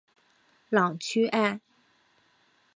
[0.69, 1.59] 朗屈艾。